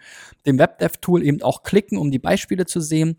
dem 0.47 0.59
WebDev-Tool 0.59 1.25
eben 1.25 1.43
auch 1.43 1.63
klicken, 1.63 1.99
um 1.99 2.11
die 2.11 2.19
Beispiele 2.19 2.67
zu 2.67 2.81
sehen. 2.81 3.17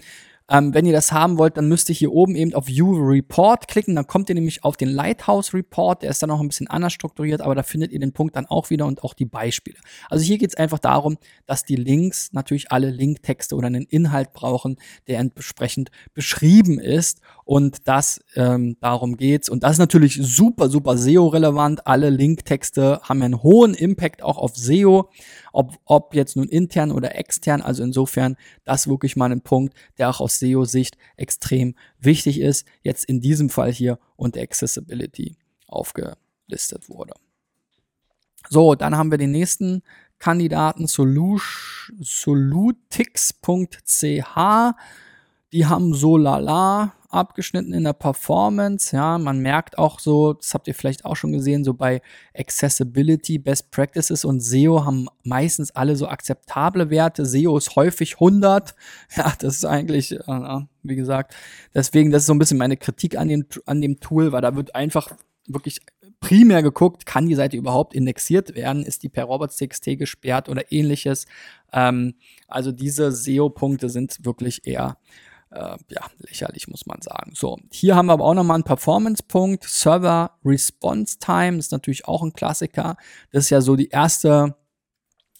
Ähm, 0.47 0.75
wenn 0.75 0.85
ihr 0.85 0.93
das 0.93 1.11
haben 1.11 1.39
wollt, 1.39 1.57
dann 1.57 1.67
müsst 1.67 1.89
ihr 1.89 1.95
hier 1.95 2.11
oben 2.11 2.35
eben 2.35 2.53
auf 2.53 2.67
View 2.67 2.93
Report 2.93 3.67
klicken. 3.67 3.95
Dann 3.95 4.05
kommt 4.05 4.29
ihr 4.29 4.35
nämlich 4.35 4.63
auf 4.63 4.77
den 4.77 4.89
Lighthouse 4.89 5.53
Report. 5.53 6.03
Der 6.03 6.11
ist 6.11 6.21
dann 6.21 6.29
noch 6.29 6.39
ein 6.39 6.47
bisschen 6.47 6.67
anders 6.67 6.93
strukturiert, 6.93 7.41
aber 7.41 7.55
da 7.55 7.63
findet 7.63 7.91
ihr 7.91 7.99
den 7.99 8.13
Punkt 8.13 8.35
dann 8.35 8.45
auch 8.45 8.69
wieder 8.69 8.85
und 8.85 9.03
auch 9.03 9.15
die 9.15 9.25
Beispiele. 9.25 9.77
Also 10.09 10.23
hier 10.23 10.37
geht 10.37 10.51
es 10.51 10.55
einfach 10.55 10.77
darum, 10.77 11.17
dass 11.47 11.63
die 11.63 11.75
Links 11.75 12.31
natürlich 12.31 12.71
alle 12.71 12.91
Linktexte 12.91 13.55
oder 13.55 13.67
einen 13.67 13.85
Inhalt 13.85 14.33
brauchen, 14.33 14.77
der 15.07 15.19
entsprechend 15.19 15.89
beschrieben 16.13 16.79
ist. 16.79 17.21
Und 17.43 17.87
das 17.87 18.21
ähm, 18.35 18.77
darum 18.81 19.17
geht's. 19.17 19.49
Und 19.49 19.63
das 19.63 19.73
ist 19.73 19.79
natürlich 19.79 20.19
super, 20.21 20.69
super 20.69 20.97
SEO-relevant. 20.97 21.87
Alle 21.87 22.11
Linktexte 22.11 23.01
haben 23.03 23.21
einen 23.23 23.41
hohen 23.41 23.73
Impact 23.73 24.21
auch 24.21 24.37
auf 24.37 24.55
SEO 24.55 25.09
ob, 25.55 25.79
ob 25.85 26.13
jetzt 26.13 26.35
nun 26.35 26.49
intern 26.49 26.91
oder 26.91 27.15
extern. 27.15 27.61
Also 27.61 27.83
insofern, 27.83 28.35
das 28.63 28.87
wirklich 28.87 29.15
mal 29.15 29.31
ein 29.31 29.41
Punkt, 29.41 29.73
der 29.97 30.09
auch 30.09 30.19
aus 30.19 30.39
SEO-Sicht 30.39 30.97
extrem 31.15 31.75
wichtig 31.99 32.39
ist, 32.39 32.67
jetzt 32.83 33.05
in 33.05 33.21
diesem 33.21 33.49
Fall 33.49 33.71
hier 33.71 33.97
unter 34.15 34.41
Accessibility 34.41 35.37
aufgelistet 35.67 36.89
wurde. 36.89 37.13
So, 38.49 38.75
dann 38.75 38.97
haben 38.97 39.11
wir 39.11 39.17
den 39.17 39.31
nächsten 39.31 39.81
Kandidaten 40.19 40.87
Solutix.ch. 40.87 41.95
Die 45.53 45.65
haben 45.65 45.93
so 45.93 46.17
lala 46.17 46.93
abgeschnitten 47.15 47.73
in 47.73 47.85
der 47.85 47.93
Performance. 47.93 48.95
Ja, 48.95 49.17
man 49.17 49.39
merkt 49.39 49.77
auch 49.77 49.99
so, 49.99 50.33
das 50.33 50.53
habt 50.53 50.67
ihr 50.67 50.75
vielleicht 50.75 51.05
auch 51.05 51.15
schon 51.15 51.31
gesehen, 51.31 51.63
so 51.63 51.73
bei 51.73 52.01
Accessibility, 52.37 53.37
Best 53.37 53.71
Practices 53.71 54.25
und 54.25 54.41
SEO 54.41 54.85
haben 54.85 55.07
meistens 55.23 55.71
alle 55.71 55.95
so 55.95 56.07
akzeptable 56.07 56.89
Werte. 56.89 57.25
SEO 57.25 57.57
ist 57.57 57.75
häufig 57.75 58.15
100. 58.15 58.75
Ja, 59.15 59.33
das 59.39 59.55
ist 59.55 59.65
eigentlich, 59.65 60.11
äh, 60.11 60.59
wie 60.83 60.95
gesagt, 60.95 61.35
deswegen, 61.73 62.11
das 62.11 62.23
ist 62.23 62.27
so 62.27 62.33
ein 62.33 62.39
bisschen 62.39 62.57
meine 62.57 62.77
Kritik 62.77 63.17
an 63.17 63.29
dem, 63.29 63.45
an 63.65 63.81
dem 63.81 63.99
Tool, 63.99 64.31
weil 64.31 64.41
da 64.41 64.55
wird 64.55 64.75
einfach 64.75 65.15
wirklich 65.47 65.81
primär 66.19 66.63
geguckt, 66.63 67.05
kann 67.05 67.27
die 67.27 67.35
Seite 67.35 67.55
überhaupt 67.55 67.93
indexiert 67.93 68.55
werden? 68.55 68.83
Ist 68.83 69.03
die 69.03 69.09
per 69.09 69.25
robots.txt 69.25 69.97
gesperrt 69.97 70.49
oder 70.49 70.71
ähnliches? 70.71 71.27
Ähm, 71.71 72.15
also 72.47 72.71
diese 72.71 73.11
SEO-Punkte 73.11 73.89
sind 73.89 74.25
wirklich 74.25 74.65
eher 74.65 74.97
äh, 75.55 75.77
ja, 75.89 76.01
lächerlich, 76.19 76.67
muss 76.67 76.85
man 76.85 77.01
sagen. 77.01 77.31
So, 77.33 77.57
hier 77.71 77.95
haben 77.95 78.07
wir 78.07 78.13
aber 78.13 78.25
auch 78.25 78.33
nochmal 78.33 78.55
einen 78.55 78.63
Performance-Punkt. 78.63 79.63
Server 79.63 80.31
Response 80.43 81.17
Time 81.19 81.57
ist 81.57 81.71
natürlich 81.71 82.07
auch 82.07 82.23
ein 82.23 82.33
Klassiker. 82.33 82.97
Das 83.31 83.45
ist 83.45 83.49
ja 83.49 83.61
so 83.61 83.75
die 83.75 83.89
erste 83.89 84.55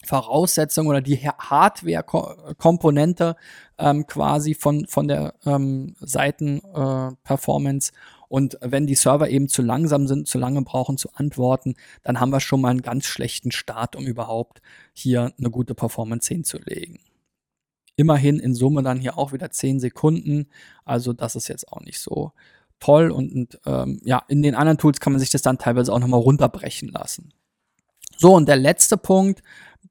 Voraussetzung 0.05 0.87
oder 0.87 1.01
die 1.01 1.17
Hardware-Komponente 1.17 3.35
ähm, 3.77 4.07
quasi 4.07 4.53
von, 4.53 4.87
von 4.87 5.07
der 5.07 5.33
ähm, 5.45 5.95
Seiten-Performance. 5.99 7.91
Äh, 7.91 7.95
und 8.27 8.57
wenn 8.61 8.87
die 8.87 8.95
Server 8.95 9.29
eben 9.29 9.47
zu 9.47 9.61
langsam 9.61 10.07
sind, 10.07 10.27
zu 10.27 10.37
lange 10.37 10.61
brauchen 10.61 10.97
zu 10.97 11.09
antworten, 11.13 11.75
dann 12.03 12.19
haben 12.19 12.31
wir 12.31 12.39
schon 12.39 12.61
mal 12.61 12.69
einen 12.69 12.81
ganz 12.81 13.05
schlechten 13.05 13.51
Start, 13.51 13.95
um 13.95 14.05
überhaupt 14.05 14.61
hier 14.93 15.33
eine 15.37 15.49
gute 15.49 15.75
Performance 15.75 16.33
hinzulegen. 16.33 16.99
Immerhin 17.95 18.39
in 18.39 18.55
Summe 18.55 18.83
dann 18.83 18.99
hier 18.99 19.17
auch 19.17 19.31
wieder 19.31 19.51
10 19.51 19.79
Sekunden. 19.79 20.47
Also 20.83 21.13
das 21.13 21.35
ist 21.35 21.47
jetzt 21.47 21.71
auch 21.71 21.81
nicht 21.81 21.99
so 21.99 22.31
toll. 22.79 23.11
Und, 23.11 23.33
und 23.33 23.59
ähm, 23.65 24.01
ja, 24.03 24.23
in 24.27 24.41
den 24.41 24.55
anderen 24.55 24.77
Tools 24.77 24.99
kann 24.99 25.13
man 25.13 25.19
sich 25.19 25.29
das 25.29 25.41
dann 25.41 25.57
teilweise 25.57 25.93
auch 25.93 25.99
nochmal 25.99 26.19
runterbrechen 26.19 26.89
lassen. 26.89 27.33
So, 28.17 28.33
und 28.33 28.47
der 28.47 28.57
letzte 28.57 28.97
Punkt 28.97 29.43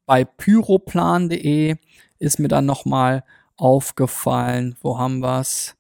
bei 0.07 0.25
pyroplan.de 0.25 1.77
ist 2.19 2.39
mir 2.39 2.49
dann 2.49 2.67
nochmal 2.67 3.25
aufgefallen. 3.57 4.77
Wo 4.83 4.99
haben 4.99 5.21
wir 5.21 5.41
es? 5.41 5.77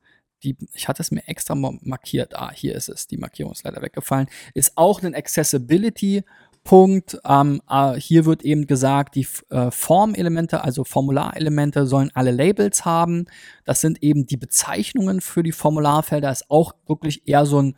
ich 0.74 0.88
hatte 0.88 1.02
es 1.02 1.10
mir 1.10 1.26
extra 1.26 1.54
markiert. 1.54 2.36
Ah, 2.36 2.52
hier 2.52 2.74
ist 2.74 2.88
es. 2.88 3.06
Die 3.06 3.16
Markierung 3.16 3.52
ist 3.52 3.64
leider 3.64 3.80
weggefallen. 3.80 4.28
Ist 4.52 4.76
auch 4.76 5.02
ein 5.02 5.14
Accessibility 5.14 6.22
Punkt. 6.64 7.18
Ähm, 7.26 7.60
äh, 7.68 7.94
hier 7.94 8.24
wird 8.24 8.42
eben 8.42 8.66
gesagt, 8.66 9.14
die 9.14 9.26
äh, 9.50 9.70
Formelemente, 9.70 10.64
also 10.64 10.82
Formularelemente, 10.84 11.86
sollen 11.86 12.10
alle 12.14 12.30
Labels 12.30 12.84
haben. 12.84 13.26
Das 13.64 13.80
sind 13.80 14.02
eben 14.02 14.26
die 14.26 14.38
Bezeichnungen 14.38 15.20
für 15.20 15.42
die 15.42 15.52
Formularfelder. 15.52 16.32
Ist 16.32 16.50
auch 16.50 16.72
wirklich 16.86 17.28
eher 17.28 17.46
so 17.46 17.60
ein 17.60 17.76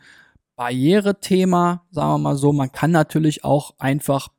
Barrierethema, 0.55 1.85
sagen 1.91 2.13
wir 2.13 2.17
mal 2.17 2.35
so. 2.35 2.53
Man 2.53 2.71
kann 2.71 2.91
natürlich 2.91 3.43
auch 3.43 3.75
einfach 3.77 4.29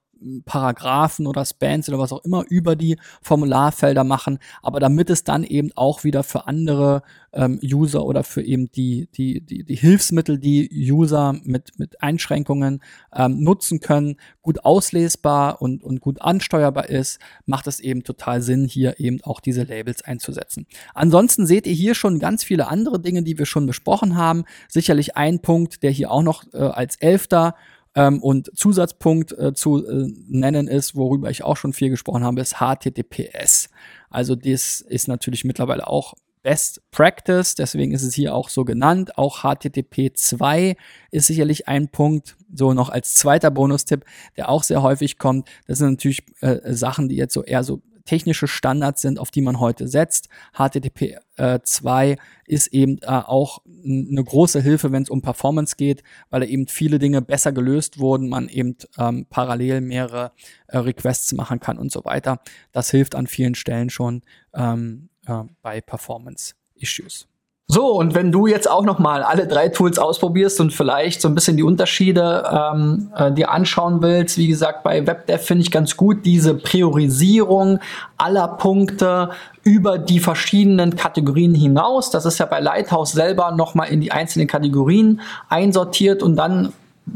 Paragraphen 0.44 1.26
oder 1.26 1.44
Spans 1.44 1.88
oder 1.88 1.98
was 1.98 2.12
auch 2.12 2.24
immer 2.24 2.44
über 2.48 2.76
die 2.76 2.98
Formularfelder 3.22 4.04
machen, 4.04 4.38
aber 4.62 4.80
damit 4.80 5.10
es 5.10 5.24
dann 5.24 5.44
eben 5.44 5.70
auch 5.74 6.04
wieder 6.04 6.22
für 6.22 6.46
andere 6.46 7.02
ähm, 7.32 7.60
User 7.62 8.04
oder 8.04 8.24
für 8.24 8.42
eben 8.42 8.70
die, 8.72 9.08
die, 9.14 9.40
die, 9.40 9.64
die 9.64 9.74
Hilfsmittel, 9.74 10.38
die 10.38 10.68
User 10.72 11.34
mit, 11.44 11.78
mit 11.78 12.02
Einschränkungen 12.02 12.82
ähm, 13.14 13.42
nutzen 13.42 13.80
können, 13.80 14.16
gut 14.42 14.64
auslesbar 14.64 15.60
und, 15.60 15.84
und 15.84 16.00
gut 16.00 16.20
ansteuerbar 16.20 16.88
ist, 16.88 17.20
macht 17.46 17.66
es 17.66 17.80
eben 17.80 18.02
total 18.02 18.42
Sinn, 18.42 18.66
hier 18.66 18.98
eben 18.98 19.20
auch 19.22 19.40
diese 19.40 19.64
Labels 19.64 20.02
einzusetzen. 20.02 20.66
Ansonsten 20.94 21.46
seht 21.46 21.66
ihr 21.66 21.74
hier 21.74 21.94
schon 21.94 22.18
ganz 22.18 22.44
viele 22.44 22.68
andere 22.68 23.00
Dinge, 23.00 23.22
die 23.22 23.38
wir 23.38 23.46
schon 23.46 23.66
besprochen 23.66 24.16
haben. 24.16 24.44
Sicherlich 24.68 25.16
ein 25.16 25.40
Punkt, 25.40 25.82
der 25.82 25.90
hier 25.90 26.10
auch 26.10 26.22
noch 26.22 26.44
äh, 26.52 26.58
als 26.58 26.96
Elfter 26.96 27.54
ähm, 27.94 28.22
und 28.22 28.50
Zusatzpunkt 28.56 29.32
äh, 29.32 29.54
zu 29.54 29.86
äh, 29.86 30.12
nennen 30.28 30.68
ist, 30.68 30.94
worüber 30.94 31.30
ich 31.30 31.42
auch 31.44 31.56
schon 31.56 31.72
viel 31.72 31.90
gesprochen 31.90 32.24
habe, 32.24 32.40
ist 32.40 32.56
HTTPS. 32.56 33.70
Also 34.10 34.34
das 34.34 34.80
ist 34.80 35.08
natürlich 35.08 35.44
mittlerweile 35.44 35.86
auch 35.86 36.14
Best 36.42 36.80
Practice, 36.92 37.56
deswegen 37.56 37.92
ist 37.92 38.02
es 38.02 38.14
hier 38.14 38.34
auch 38.34 38.48
so 38.48 38.64
genannt. 38.64 39.18
Auch 39.18 39.42
HTTP 39.42 40.12
2 40.14 40.76
ist 41.10 41.26
sicherlich 41.26 41.68
ein 41.68 41.88
Punkt, 41.88 42.36
so 42.54 42.72
noch 42.72 42.88
als 42.88 43.14
zweiter 43.14 43.50
Bonustipp, 43.50 44.04
der 44.36 44.48
auch 44.48 44.62
sehr 44.62 44.82
häufig 44.82 45.18
kommt. 45.18 45.48
Das 45.66 45.78
sind 45.78 45.90
natürlich 45.90 46.24
äh, 46.40 46.72
Sachen, 46.72 47.08
die 47.08 47.16
jetzt 47.16 47.34
so 47.34 47.42
eher 47.42 47.64
so 47.64 47.82
technische 48.08 48.48
Standards 48.48 49.02
sind, 49.02 49.18
auf 49.18 49.30
die 49.30 49.42
man 49.42 49.60
heute 49.60 49.86
setzt. 49.86 50.30
HTTP 50.54 51.18
äh, 51.36 51.60
2 51.62 52.16
ist 52.46 52.68
eben 52.68 52.96
äh, 53.02 53.06
auch 53.06 53.60
eine 53.84 54.24
große 54.24 54.62
Hilfe, 54.62 54.92
wenn 54.92 55.02
es 55.02 55.10
um 55.10 55.20
Performance 55.20 55.76
geht, 55.76 56.02
weil 56.30 56.42
eben 56.44 56.68
viele 56.68 56.98
Dinge 56.98 57.20
besser 57.20 57.52
gelöst 57.52 57.98
wurden, 57.98 58.30
man 58.30 58.48
eben 58.48 58.76
ähm, 58.96 59.26
parallel 59.28 59.82
mehrere 59.82 60.32
äh, 60.68 60.78
Requests 60.78 61.34
machen 61.34 61.60
kann 61.60 61.76
und 61.76 61.92
so 61.92 62.06
weiter. 62.06 62.40
Das 62.72 62.90
hilft 62.90 63.14
an 63.14 63.26
vielen 63.26 63.54
Stellen 63.54 63.90
schon 63.90 64.22
ähm, 64.54 65.10
äh, 65.26 65.42
bei 65.60 65.82
Performance 65.82 66.54
Issues. 66.76 67.28
So, 67.70 67.92
und 67.92 68.14
wenn 68.14 68.32
du 68.32 68.46
jetzt 68.46 68.68
auch 68.68 68.82
noch 68.82 68.98
mal 68.98 69.22
alle 69.22 69.46
drei 69.46 69.68
Tools 69.68 69.98
ausprobierst 69.98 70.58
und 70.62 70.72
vielleicht 70.72 71.20
so 71.20 71.28
ein 71.28 71.34
bisschen 71.34 71.58
die 71.58 71.62
Unterschiede 71.62 72.42
ähm, 72.50 73.10
äh, 73.14 73.30
dir 73.30 73.50
anschauen 73.50 74.00
willst, 74.00 74.38
wie 74.38 74.48
gesagt, 74.48 74.82
bei 74.82 75.06
WebDev 75.06 75.44
finde 75.44 75.62
ich 75.62 75.70
ganz 75.70 75.94
gut 75.94 76.24
diese 76.24 76.54
Priorisierung 76.54 77.78
aller 78.16 78.48
Punkte 78.48 79.28
über 79.64 79.98
die 79.98 80.18
verschiedenen 80.18 80.96
Kategorien 80.96 81.54
hinaus. 81.54 82.10
Das 82.10 82.24
ist 82.24 82.38
ja 82.38 82.46
bei 82.46 82.60
Lighthouse 82.60 83.12
selber 83.12 83.50
noch 83.50 83.74
mal 83.74 83.84
in 83.84 84.00
die 84.00 84.12
einzelnen 84.12 84.48
Kategorien 84.48 85.20
einsortiert 85.50 86.22
und 86.22 86.36
dann 86.36 86.72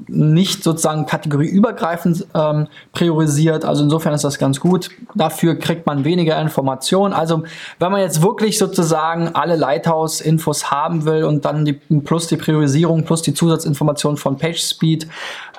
nicht 0.08 0.62
sozusagen 0.62 1.06
kategorieübergreifend 1.06 2.26
ähm, 2.34 2.68
priorisiert. 2.92 3.64
Also 3.64 3.84
insofern 3.84 4.14
ist 4.14 4.24
das 4.24 4.38
ganz 4.38 4.60
gut. 4.60 4.90
Dafür 5.14 5.54
kriegt 5.56 5.86
man 5.86 6.04
weniger 6.04 6.40
Informationen. 6.40 7.14
Also 7.14 7.44
wenn 7.78 7.92
man 7.92 8.00
jetzt 8.00 8.22
wirklich 8.22 8.58
sozusagen 8.58 9.28
alle 9.34 9.56
Lighthouse-Infos 9.56 10.70
haben 10.70 11.04
will 11.04 11.24
und 11.24 11.44
dann 11.44 11.64
die, 11.64 11.72
plus 11.72 12.26
die 12.26 12.36
Priorisierung 12.36 13.04
plus 13.04 13.22
die 13.22 13.34
Zusatzinformationen 13.34 14.16
von 14.16 14.36
PageSpeed, 14.36 15.06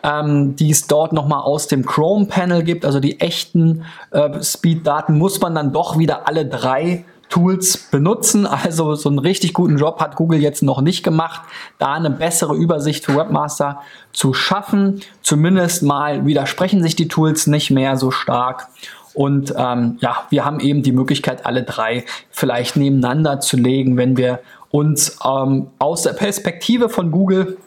ähm, 0.04 0.56
die 0.56 0.70
es 0.70 0.88
dort 0.88 1.14
nochmal 1.14 1.42
aus 1.42 1.68
dem 1.68 1.86
Chrome-Panel 1.86 2.64
gibt, 2.64 2.86
also 2.86 3.00
die 3.00 3.20
echten 3.20 3.84
äh, 4.12 4.42
Speed-Daten, 4.42 5.18
muss 5.18 5.40
man 5.40 5.56
dann 5.56 5.72
doch 5.72 5.98
wieder 5.98 6.28
alle 6.28 6.46
drei 6.46 7.06
Tools 7.34 7.78
benutzen. 7.90 8.46
Also 8.46 8.94
so 8.94 9.10
einen 9.10 9.18
richtig 9.18 9.54
guten 9.54 9.78
Job 9.78 10.00
hat 10.00 10.16
Google 10.16 10.40
jetzt 10.40 10.62
noch 10.62 10.82
nicht 10.82 11.02
gemacht, 11.02 11.42
da 11.80 11.94
eine 11.94 12.12
bessere 12.12 12.54
Übersicht 12.54 13.06
für 13.06 13.16
Webmaster 13.16 13.82
zu 14.12 14.36
schaffen. 14.36 15.02
Zumindest 15.24 15.82
mal 15.82 16.28
widersprechen 16.28 16.84
sich 16.84 16.96
die 16.96 17.08
Tools 17.08 17.48
nicht 17.48 17.72
mehr 17.72 17.98
so 17.98 18.12
stark. 18.12 18.68
Und 19.16 19.52
ähm, 19.58 19.98
ja, 20.00 20.26
wir 20.30 20.46
haben 20.46 20.60
eben 20.60 20.84
die 20.84 20.92
Möglichkeit, 20.92 21.48
alle 21.48 21.64
drei 21.64 22.06
vielleicht 22.30 22.76
nebeneinander 22.76 23.40
zu 23.40 23.58
legen, 23.58 23.98
wenn 23.98 24.16
wir 24.16 24.40
uns 24.70 25.18
ähm, 25.26 25.72
aus 25.80 26.04
der 26.04 26.14
Perspektive 26.14 26.88
von 26.88 27.10
Google 27.10 27.58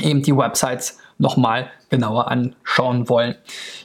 eben 0.00 0.22
die 0.22 0.34
Websites 0.34 0.98
nochmal 1.18 1.66
genauer 1.94 2.28
anschauen 2.28 3.08
wollen. 3.08 3.36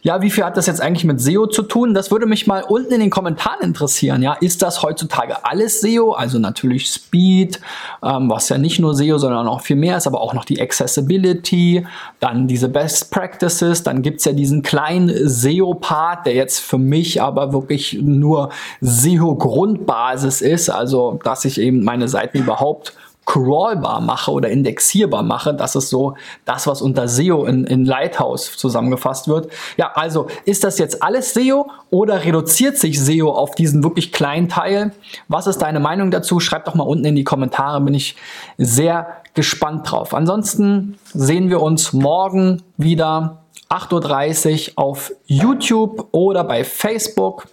Ja, 0.02 0.22
wie 0.22 0.32
viel 0.32 0.44
hat 0.44 0.58
das 0.58 0.66
jetzt 0.66 0.82
eigentlich 0.82 1.04
mit 1.04 1.22
SEO 1.22 1.46
zu 1.46 1.62
tun? 1.62 1.94
Das 1.94 2.10
würde 2.10 2.26
mich 2.26 2.48
mal 2.48 2.64
unten 2.64 2.92
in 2.94 3.00
den 3.00 3.12
Kommentaren 3.12 3.62
interessieren. 3.62 4.24
Ja, 4.24 4.34
ist 4.34 4.64
das 4.64 4.82
heutzutage 4.82 5.46
alles 5.46 5.82
SEO? 5.82 6.14
Also 6.14 6.40
natürlich 6.40 6.90
Speed, 6.90 7.60
ähm, 8.04 8.30
was 8.30 8.50
ja 8.50 8.58
nicht 8.58 8.80
nur 8.80 8.96
SEO, 8.96 9.20
sondern 9.20 9.48
auch 9.48 9.62
viel 9.62 9.76
mehr 9.76 9.98
ist, 9.98 10.08
aber 10.08 10.22
auch 10.22 10.34
noch 10.34 10.46
die 10.46 10.60
Accessibility, 10.60 11.86
dann 12.20 12.48
diese 12.48 12.70
Best 12.70 13.12
Practices, 13.12 13.84
dann 13.84 14.02
gibt's 14.02 14.26
ja 14.26 14.32
diesen 14.32 14.64
kleinen 14.64 15.12
SEO-Part, 15.30 16.26
der 16.26 16.34
jetzt 16.34 16.60
für 16.60 16.80
mich 16.80 17.22
aber 17.22 17.54
wirklich 17.54 18.00
nur 18.02 18.50
SEO-Grundbasis 18.82 20.42
ist, 20.42 20.70
also 20.70 21.20
dass 21.24 21.46
ich 21.46 21.60
eben 21.62 21.84
meine 21.84 22.08
Seiten 22.08 22.40
überhaupt 22.40 22.94
crawlbar 23.30 24.02
mache 24.02 24.32
oder 24.32 24.50
indexierbar 24.50 25.22
mache. 25.22 25.54
Das 25.54 25.76
ist 25.76 25.90
so 25.90 26.16
das, 26.46 26.66
was 26.66 26.82
unter 26.82 27.08
SEO 27.08 27.46
in, 27.46 27.64
in 27.66 27.86
Lighthouse 27.86 28.58
zusammengefasst 28.58 29.28
wird. 29.28 29.52
Ja, 29.78 29.92
also 29.94 30.26
ist 30.46 30.64
das 30.64 30.80
jetzt 30.80 31.04
alles 31.04 31.36
SEO 31.36 31.70
oder 31.92 32.24
reduziert 32.26 32.78
sich 32.80 33.00
SEO 33.00 33.30
auf 33.30 33.54
diesen 33.54 33.84
wirklich 33.84 34.12
kleinen 34.12 34.50
Teil? 34.50 34.94
Was 35.28 35.46
ist 35.46 35.60
deine 35.60 35.80
Meinung 35.80 36.10
dazu? 36.10 36.40
Schreib 36.40 36.66
doch 36.66 36.74
mal 36.74 36.86
unten 36.86 37.06
in 37.06 37.16
die 37.16 37.24
Kommentare, 37.24 37.80
bin 37.82 37.94
ich 37.94 38.16
sehr 38.58 39.22
gespannt 39.36 39.92
drauf. 39.92 40.16
Ansonsten 40.16 40.98
sehen 41.14 41.52
wir 41.52 41.62
uns 41.62 41.94
morgen 41.94 42.64
wieder 42.78 43.44
8.30 43.70 44.72
Uhr 44.72 44.84
auf 44.84 45.12
YouTube 45.28 46.08
oder 46.14 46.44
bei 46.44 46.64
Facebook 46.64 47.46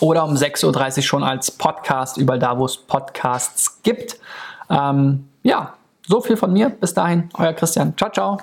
oder 0.00 0.24
um 0.24 0.36
6.30 0.36 0.96
Uhr 0.96 1.02
schon 1.02 1.22
als 1.22 1.50
Podcast, 1.50 2.16
überall 2.16 2.38
da, 2.38 2.58
wo 2.58 2.64
es 2.64 2.78
Podcasts 2.78 3.82
gibt. 3.82 4.18
Ähm, 4.70 5.28
ja, 5.42 5.74
so 6.06 6.20
viel 6.20 6.36
von 6.36 6.52
mir. 6.52 6.70
Bis 6.70 6.94
dahin, 6.94 7.28
euer 7.34 7.52
Christian. 7.52 7.96
Ciao, 7.96 8.10
ciao. 8.10 8.38